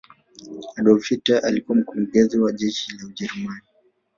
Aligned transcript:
adolf 0.77 1.07
hilter 1.09 1.43
alikuwa 1.45 1.77
mkurugezi 1.77 2.39
wa 2.39 2.51
jeshi 2.51 2.97
la 2.97 3.07
ujerumani 3.07 3.61